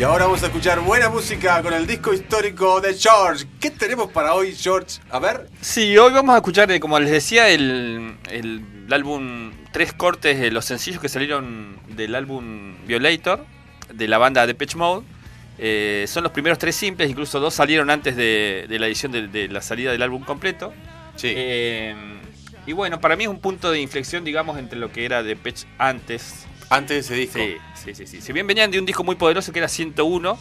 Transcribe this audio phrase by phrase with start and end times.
[0.00, 3.44] Y ahora vamos a escuchar buena música con el disco histórico de George.
[3.60, 4.98] ¿Qué tenemos para hoy, George?
[5.10, 5.50] A ver.
[5.60, 10.50] Sí, hoy vamos a escuchar, eh, como les decía, el, el, álbum, tres cortes de
[10.50, 13.44] los sencillos que salieron del álbum Violator,
[13.92, 15.04] de la banda Depeche Mode.
[15.58, 19.60] Eh, son los primeros tres simples, incluso dos salieron antes de, la edición de, la
[19.60, 20.72] salida del álbum completo.
[21.16, 21.30] Sí.
[21.36, 21.94] Eh,
[22.66, 25.66] y bueno, para mí es un punto de inflexión, digamos, entre lo que era Depeche
[25.76, 26.46] antes.
[26.70, 27.38] Antes de ese disco.
[27.38, 28.20] Sí, Sí, sí, sí.
[28.20, 30.38] Si bien venían de un disco muy poderoso que era 101,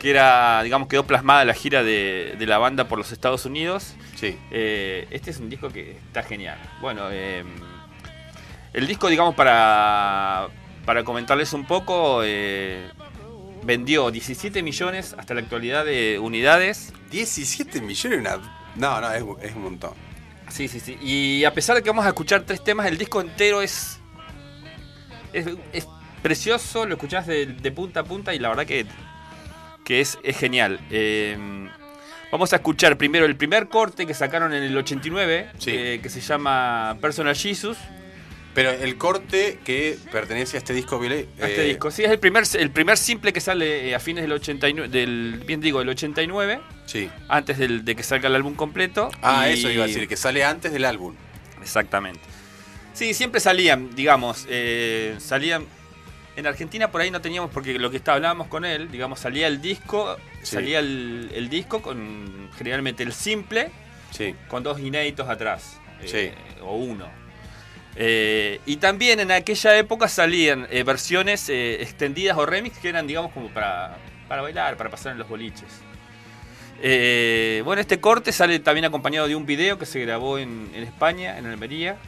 [0.00, 3.94] que era, digamos, quedó plasmada la gira de, la banda por los Estados Unidos.
[4.16, 4.38] Sí.
[4.50, 6.58] Eh, este es un disco que está genial.
[6.80, 7.44] Bueno, eh,
[8.72, 10.48] el disco, digamos, para,
[10.86, 12.88] para comentarles un poco, eh,
[13.62, 16.92] vendió 17 millones hasta la actualidad de unidades.
[17.10, 18.22] 17 millones,
[18.76, 19.92] no, no, es, un montón.
[20.48, 20.96] Sí, sí, sí.
[21.02, 23.99] Y a pesar de que vamos a escuchar tres temas, el disco entero es,
[25.32, 25.86] es
[26.22, 28.86] precioso, lo escuchás de, punta a punta y la verdad que,
[29.84, 30.80] que es, genial.
[30.90, 31.36] Eh,
[32.30, 36.20] vamos a escuchar primero el primer corte que sacaron en el 89, eh, que se
[36.20, 37.78] llama Personal Jesus.
[38.52, 42.18] Pero el corte que pertenece a este disco, A este eh, disco, sí, es el
[42.18, 46.60] primer, el primer simple que sale a fines del 89, del, bien digo, del 89.
[46.84, 47.08] Sí.
[47.28, 49.08] Antes de que salga el álbum completo.
[49.22, 51.14] Ah, eso iba a decir, que sale antes del álbum.
[51.62, 52.20] Exactamente.
[52.92, 54.46] Sí, siempre salían, digamos,
[55.18, 55.66] salían
[56.36, 59.46] en Argentina por ahí no teníamos, porque lo que está, hablábamos con él, digamos, salía
[59.46, 63.70] el disco, salía el, disco con generalmente el simple,
[64.10, 64.34] sí.
[64.48, 67.08] con dos inéditos atrás, eh, o uno.
[67.96, 73.32] Eh, y también en aquella época salían eh, versiones extendidas o remix que eran, digamos,
[73.32, 73.98] como para,
[74.28, 75.82] para bailar, para pasar en los boliches.
[77.64, 81.36] bueno, este corte sale también acompañado de un video que se grabó en, en España,
[81.38, 81.98] en Almería,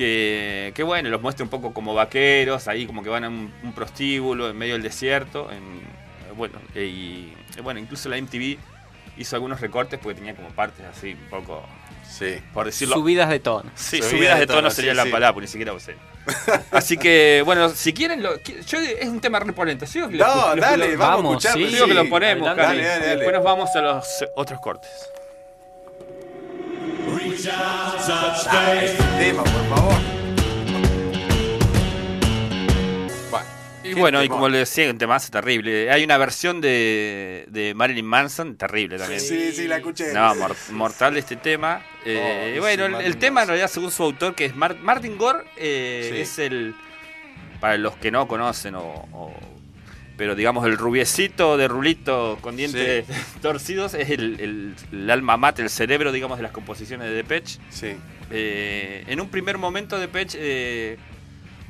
[0.00, 4.48] que, bueno, los muestra un poco como vaqueros, ahí como que van a un, prostíbulo
[4.48, 5.50] en medio del desierto.
[5.50, 5.80] En,
[6.36, 7.32] bueno, y
[7.62, 8.58] bueno, incluso la MTV
[9.18, 11.62] hizo algunos recortes porque tenía como partes así un poco,
[12.08, 12.38] sí.
[12.54, 12.94] por decirlo.
[12.94, 13.70] Subidas de tono.
[13.74, 15.96] Sí, subidas, de, tono, sería la palabra, ni siquiera sé.
[16.70, 19.86] Así que, bueno, si quieren, lo, yo, es un tema repolente.
[19.86, 19.98] ¿sí?
[19.98, 21.86] no, dale, vamos, a escucharlo.
[21.86, 24.90] que lo ponemos, dale, dale, Después nos vamos a los otros cortes.
[33.82, 35.90] Y bueno, y como le decía, un tema terrible.
[35.90, 39.20] Hay una versión de, de Marilyn Manson terrible también.
[39.20, 40.12] Sí, sí, la escuché.
[40.12, 40.34] No,
[40.72, 41.84] mortal este tema.
[42.04, 46.20] Eh, oh, bueno, el, tema en realidad, según su autor, que es Martin Gore, eh,
[46.20, 46.74] es el.
[47.60, 49.34] Para los que no conocen o
[50.20, 53.06] pero digamos el rubiecito de rulito con dientes
[53.40, 54.74] torcidos es el,
[55.08, 57.58] alma mate, el cerebro, digamos, de las composiciones de Depeche.
[57.70, 57.96] Sí.
[58.30, 60.98] Eh, en un primer momento Depeche, eh,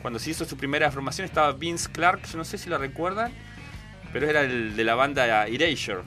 [0.02, 3.30] cuando se hizo su primera formación, estaba Vince Clark, yo no sé si lo recuerdan,
[4.12, 6.00] pero era el de la banda Erasure.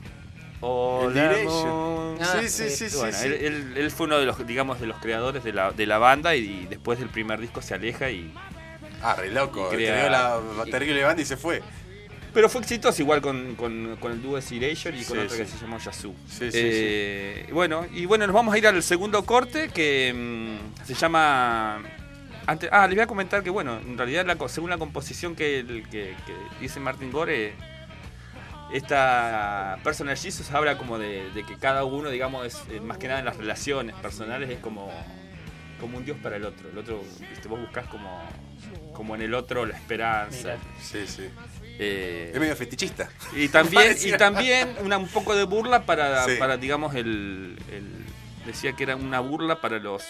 [0.60, 5.54] O sí, sí, sí, sí, Él, fue uno de los, digamos, de los creadores de
[5.54, 8.34] la, de la banda y, después del primer disco se aleja y...
[9.02, 11.64] Ah, re loco, creó la terrible banda y se fue.
[12.34, 15.58] Pero fue exitoso igual con, con, con el dúo Erasure y con otro que se
[15.58, 16.16] llamó Yazoo.
[16.28, 20.86] Sí, sí, eh, Bueno, y bueno, nos vamos a ir al segundo corte que mm,
[20.86, 21.82] se llama.
[22.48, 25.84] Antes, ah, les voy a comentar que, bueno, en realidad, la, según la composición que,
[25.92, 26.16] que,
[26.60, 27.54] dice Martin Gore,
[28.74, 33.20] esta Personal Jesus habla como de, que cada uno, digamos, es, eh, más que nada
[33.20, 34.92] en las relaciones personales, es como,
[35.84, 36.70] como un dios para el otro.
[36.70, 37.04] El otro,
[37.50, 38.24] vos buscas como,
[38.94, 40.56] como en el otro la esperanza.
[40.82, 41.24] Sí, sí.
[41.78, 43.10] Eh, es medio fetichista.
[43.36, 47.58] Y también, y también una, un poco de burla para, para digamos, el,
[48.46, 50.04] Decía que era una burla para los,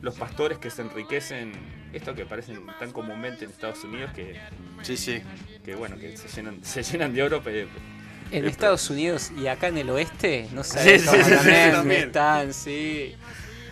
[0.00, 1.52] los pastores que se enriquecen,
[1.92, 4.40] esto que parecen tan comúnmente en Estados Unidos, que.
[4.82, 5.22] Sí, sí.
[5.64, 7.42] Que bueno, que se llenan, se llenan de oro.
[7.42, 7.68] Pero,
[8.30, 13.16] en Estados Unidos y acá en el oeste, no sé, sí, sí, están, sí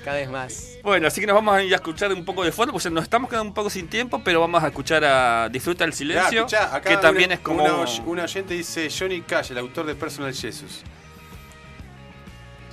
[0.05, 0.79] cada vez más.
[0.83, 3.03] Bueno, así que nos vamos a ir a escuchar un poco de fondo, pues nos
[3.03, 6.47] estamos quedando un poco sin tiempo, pero vamos a escuchar a Disfruta el Silencio,
[6.85, 7.65] que también es como...
[8.07, 10.83] Una, oyente dice Johnny Cash, el autor de Personal Jesus.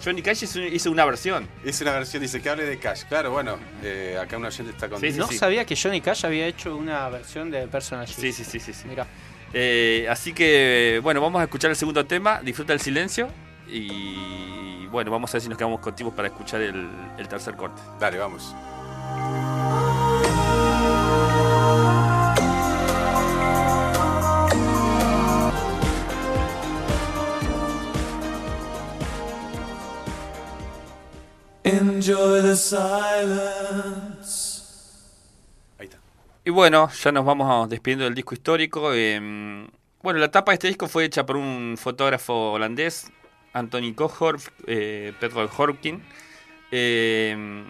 [0.04, 1.48] Johnny Cash hizo una versión.
[1.64, 3.04] Hizo una versión, dice que hable de Cash.
[3.08, 5.02] Claro, bueno, eh, acá una oyente está con...
[5.02, 8.22] no sabía que Johnny Cash había hecho una versión de Personal Jesus.
[8.22, 8.88] Sí, sí, sí, sí.
[8.88, 9.08] Mira.
[9.54, 13.30] Eh, así que, bueno, vamos a escuchar el segundo tema, Disfruta el Silencio,
[13.68, 16.90] y bueno, vamos a ver si nos quedamos contigo para escuchar el,
[17.30, 17.82] tercer corte.
[17.98, 18.54] Dale, vamos.
[31.64, 34.02] Enjoy the silence.
[35.80, 36.00] Ahí está.
[36.44, 38.92] Y bueno, ya nos vamos despidiendo del disco histórico.
[38.94, 39.70] Em,
[40.04, 43.12] Bueno, la tapa de este disco fue hecha por un fotógrafo holandés,
[43.54, 46.02] Anthony Kohorf, eh, Pedro Horkin.
[46.72, 47.64] Eh,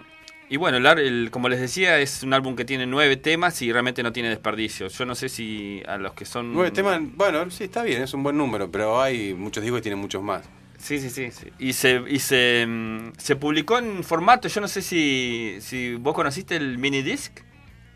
[0.49, 3.71] y bueno, el, el- como les decía, es un álbum que tiene nueve temas y
[3.71, 4.87] realmente no tiene desperdicio.
[4.89, 6.53] Yo no sé si a los que son...
[6.53, 9.83] Nueve temas, bueno, sí, está bien, es un buen número, pero hay muchos discos que
[9.83, 10.43] tienen muchos más.
[10.77, 11.31] Sí, sí, sí.
[11.31, 11.47] sí.
[11.59, 16.13] Y, se, y se, mm, se publicó en formato, yo no sé si, si vos
[16.13, 17.39] conociste el mini disc.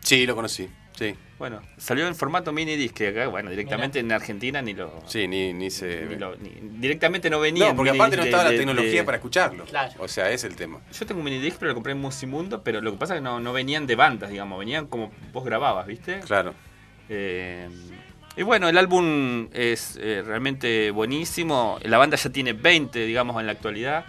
[0.00, 1.14] Sí, lo conocí, sí.
[1.38, 5.02] Bueno, salió en formato mini disc, que acá, bueno, directamente en Argentina ni lo...
[5.06, 6.06] Sí, ni, ni se...
[6.06, 7.68] ni lo- ni- directamente no venía.
[7.68, 9.64] No, porque aparte no estaba de- la tecnología de- para escucharlo.
[9.66, 9.92] Claro.
[9.98, 10.80] O sea, es el tema.
[10.98, 13.18] Yo tengo un mini disc, pero lo compré en Musimundo, pero lo que pasa es
[13.20, 16.20] que no, no venían de bandas, digamos, venían como vos grababas, ¿viste?
[16.20, 16.54] Claro.
[17.10, 17.68] Eh,
[18.38, 21.78] y bueno, el álbum es eh, realmente buenísimo.
[21.82, 24.06] La banda ya tiene 20, digamos, en la actualidad.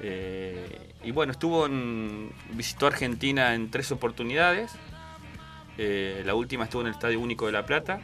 [0.00, 0.66] Eh,
[1.04, 4.72] y bueno, estuvo en, visitó Argentina en tres oportunidades.
[5.78, 8.00] Eh, la última estuvo en el Estadio Único de La Plata.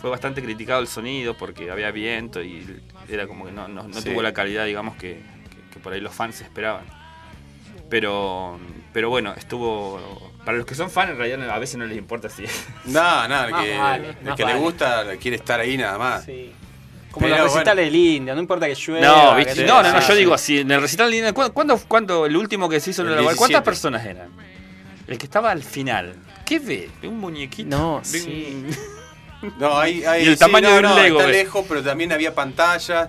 [0.00, 3.94] Fue bastante criticado el sonido porque había viento y era como que no, no- no
[4.00, 4.10] Sí.
[4.10, 5.14] tuvo la calidad, digamos, que,
[5.50, 6.84] que- que por ahí los fans esperaban.
[7.90, 8.58] Pero,
[8.92, 10.32] pero bueno, estuvo...
[10.44, 12.44] Para los que son fans, en realidad a veces no les importa si...
[12.86, 16.24] No, no, el que, vale, el le gusta quiere estar ahí nada más.
[16.24, 16.52] Sí.
[17.10, 19.06] Como Pero los recitales del India, no importa que llueva.
[19.06, 19.64] No, ¿viste?
[19.64, 20.18] no, no, no, sí, yo sí.
[20.20, 23.02] digo así, en el recital de Lina, ¿cu- ¿cuándo, cuándo el último que se hizo
[23.02, 23.24] en El el?
[23.24, 23.64] ¿Cuántas 17.
[23.64, 24.28] personas eran?
[25.06, 26.14] El que estaba al final.
[26.48, 26.88] ¿Qué ve?
[27.02, 27.68] Un muñequito.
[27.68, 28.64] No, Ve sí.
[29.42, 31.64] un- No, hay, hay- Y el sí, tamaño no, de un no, Lego, Está lejos,
[31.68, 33.08] pero también había pantalla.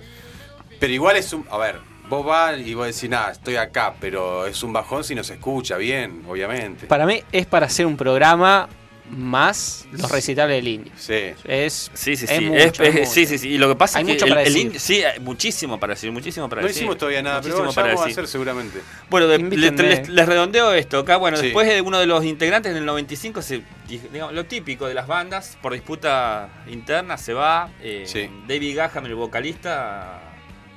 [0.80, 1.46] Pero igual es un.
[1.50, 5.16] A ver, vos vas y vos decís, nada, estoy acá, pero es un bajón si
[5.16, 6.86] no se escucha bien, obviamente.
[6.88, 8.68] Para mí es para hacer un programa
[9.10, 10.92] más los recitales del India.
[10.98, 11.14] Sí.
[11.44, 12.42] Es, Sí, sí, es sí.
[12.46, 13.12] mucho, es- es es- mucho.
[13.12, 13.50] sí, sí, sí.
[13.50, 16.12] Y lo que pasa Hay es que mucho el, para el sí, muchísimo para decir,
[16.12, 16.82] muchísimo para No decir.
[16.84, 18.20] hicimos todavía nada, Muchísimo ya para vamos a decir.
[18.20, 18.80] hacer seguramente.
[19.10, 21.00] Bueno, de- les, les- les redondeo esto.
[21.00, 21.46] Acá, bueno, Sí.
[21.46, 25.08] después de uno de los integrantes en el 95, se, digamos, lo típico de las
[25.08, 27.70] bandas, por disputa interna, se va.
[27.82, 28.30] eh, Sí.
[28.48, 30.22] David Gaham, el vocalista,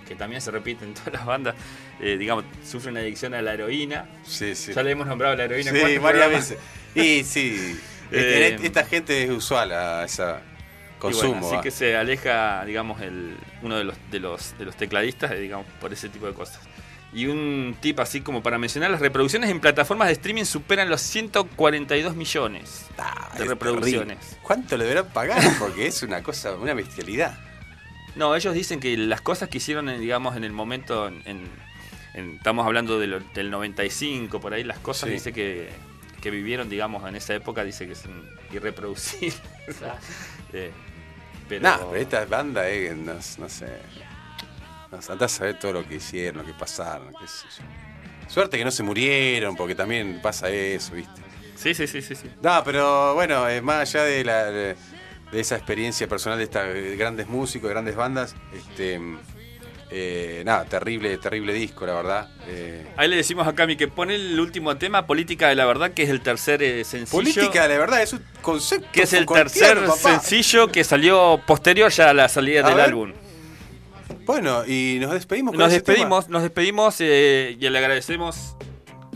[0.09, 1.55] que también se repite en todas las bandas,
[2.01, 4.07] eh, digamos, sufre una adicción a la heroína.
[4.25, 4.73] Sí, sí.
[4.73, 5.71] Ya le hemos nombrado la heroína.
[5.71, 6.51] Sí, ¿cuántos varias programas?
[6.51, 6.59] veces.
[6.95, 7.79] Y sí,
[8.13, 10.41] Eh, esta gente es usual a esa
[10.99, 11.33] consumo.
[11.33, 11.63] bueno, así ¿va?
[11.63, 15.67] que se aleja, digamos, el, uno de los, de los, de los tecladistas, eh, digamos,
[15.81, 16.61] por ese tipo de cosas.
[17.15, 21.03] Y un tip así como para mencionar, las reproducciones en plataformas de streaming superan los
[21.03, 24.19] 142 millones Ah, de es reproducciones.
[24.19, 24.39] terrible.
[24.43, 25.43] ¿Cuánto le deberán pagar?
[25.59, 27.39] Porque es una cosa, una bestialidad.
[28.15, 31.49] No, ellos dicen que las cosas que hicieron, en, digamos, en el momento, en,
[32.15, 35.15] estamos hablando de lo- del 95, por ahí, las cosas, Sí.
[35.15, 35.69] dice que,
[36.23, 38.13] que vivieron, digamos, en esa época, dice que son
[38.51, 39.41] irreproducibles.
[40.55, 40.71] Eh,
[41.49, 43.79] pero, No, pero esta banda, eh, no, no sé.
[44.91, 47.65] No, andás a saber todo lo que hicieron, lo que pasaron, qué sé yo.
[48.29, 51.23] Suerte que no se murieron, porque también pasa eso, ¿viste?
[51.57, 52.15] Sí, sí, sí, sí.
[52.15, 52.31] sí.
[52.43, 54.77] No, pero bueno, eh, más allá de, la, de
[55.33, 59.01] esa experiencia personal de estas eh, grandes músicos, de grandes bandas, este,
[59.93, 62.31] eh, nada, terrible, terrible disco, la verdad.
[62.49, 65.93] Eh, Ahí le decimos a Cami que pone el último tema, Política de la Verdad,
[65.93, 67.11] que es el tercer eh, sencillo.
[67.13, 68.89] política, la verdad, es un concepto.
[68.93, 72.85] que es el tercer sencillo que salió posterior ya a la salida A del ver.
[72.87, 73.13] álbum.
[74.25, 78.57] Bueno, y nos despedimos con Nos ese despedimos, nos despedimos eh, y le agradecemos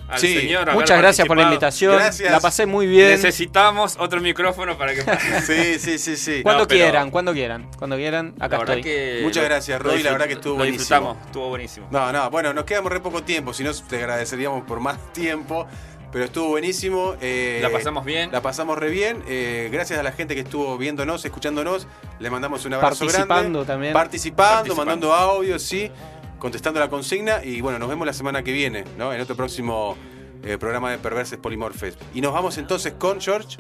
[0.09, 0.35] al Sí.
[0.41, 0.73] señor.
[0.73, 1.95] Muchas gracias por la invitación.
[1.97, 2.31] Gracias.
[2.31, 3.11] La pasé muy bien.
[3.11, 5.03] Necesitamos otro micrófono para que.
[5.47, 6.43] Sí, sí, sí, sí.
[6.43, 7.69] Cuando No, quieran, cuando quieran.
[7.79, 8.83] Cuando quieran, acá estoy.
[8.83, 10.79] que Muchas lo- gracias, Roy, la verdad que estuvo lo buenísimo.
[10.81, 11.89] disfrutamos, estuvo buenísimo.
[11.91, 15.67] No, no, bueno, nos quedamos re poco tiempo, si no te agradeceríamos por más tiempo,
[16.13, 17.17] pero estuvo buenísimo.
[17.21, 18.31] eh, La pasamos bien.
[18.33, 19.23] La pasamos re bien.
[19.29, 21.87] eh, gracias a la gente que estuvo viéndonos, escuchándonos.
[22.19, 23.65] Le mandamos un abrazo Participando grande.
[23.67, 23.93] también.
[23.93, 24.85] Participando, Participando.
[24.91, 25.91] mandando audios, sí.
[26.39, 27.43] Contestando la consigna.
[27.45, 29.13] Y bueno, nos vemos la semana que viene, ¿no?
[29.13, 29.97] En otro próximo
[30.45, 31.97] eh, programa de Perverses Polimorfes.
[32.15, 33.59] Y nos vamos entonces con George.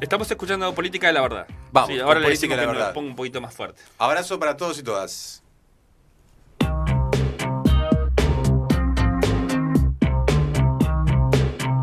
[0.00, 1.46] Estamos escuchando Política de la Verdad.
[1.72, 2.94] Vamos, Sí, ahora le Política decimos de la Verdad.
[2.94, 3.82] ponga un poquito más fuerte.
[3.98, 5.42] Abrazo para todos y todas.